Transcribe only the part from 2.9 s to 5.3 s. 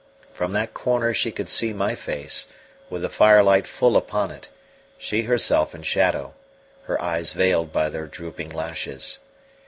the firelight full upon it, she